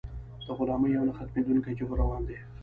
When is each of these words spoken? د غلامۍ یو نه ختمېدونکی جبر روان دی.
د 0.45 0.47
غلامۍ 0.57 0.89
یو 0.95 1.07
نه 1.09 1.13
ختمېدونکی 1.19 1.73
جبر 1.79 1.97
روان 2.01 2.21
دی. 2.27 2.37